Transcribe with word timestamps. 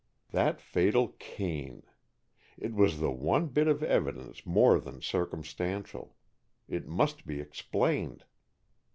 That 0.31 0.59
fatal 0.59 1.09
cane! 1.19 1.83
It 2.57 2.73
was 2.73 2.99
the 2.99 3.11
one 3.11 3.49
bit 3.49 3.67
of 3.67 3.83
evidence 3.83 4.47
more 4.47 4.79
than 4.79 4.99
circumstantial. 4.99 6.15
It 6.67 6.87
must 6.87 7.23
be 7.27 7.39
explained. 7.39 8.25